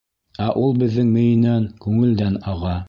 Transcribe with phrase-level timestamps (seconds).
[0.45, 2.77] Ә ул беҙҙең мейенән, күңелдән аға.